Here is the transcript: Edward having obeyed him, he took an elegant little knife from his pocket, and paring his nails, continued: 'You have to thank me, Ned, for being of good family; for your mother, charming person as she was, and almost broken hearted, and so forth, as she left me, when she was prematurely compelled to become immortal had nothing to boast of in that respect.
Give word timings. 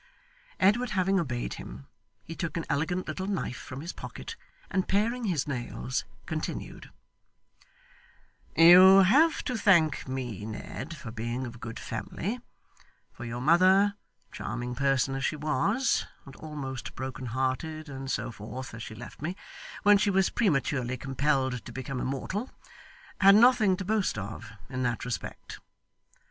Edward 0.59 0.89
having 0.97 1.19
obeyed 1.19 1.53
him, 1.53 1.85
he 2.23 2.33
took 2.35 2.57
an 2.57 2.65
elegant 2.71 3.07
little 3.07 3.27
knife 3.27 3.55
from 3.59 3.81
his 3.81 3.93
pocket, 3.93 4.35
and 4.71 4.87
paring 4.87 5.25
his 5.25 5.47
nails, 5.47 6.05
continued: 6.25 6.89
'You 8.57 9.03
have 9.03 9.43
to 9.43 9.55
thank 9.55 10.07
me, 10.07 10.43
Ned, 10.43 10.97
for 10.97 11.11
being 11.11 11.45
of 11.45 11.59
good 11.59 11.77
family; 11.77 12.39
for 13.13 13.25
your 13.25 13.41
mother, 13.41 13.93
charming 14.31 14.73
person 14.73 15.13
as 15.13 15.23
she 15.23 15.35
was, 15.35 16.07
and 16.25 16.35
almost 16.37 16.95
broken 16.95 17.27
hearted, 17.27 17.87
and 17.87 18.09
so 18.09 18.31
forth, 18.31 18.73
as 18.73 18.81
she 18.81 18.95
left 18.95 19.21
me, 19.21 19.35
when 19.83 19.99
she 19.99 20.09
was 20.09 20.31
prematurely 20.31 20.97
compelled 20.97 21.63
to 21.63 21.71
become 21.71 22.01
immortal 22.01 22.49
had 23.19 23.35
nothing 23.35 23.77
to 23.77 23.85
boast 23.85 24.17
of 24.17 24.51
in 24.67 24.81
that 24.81 25.05
respect. 25.05 25.59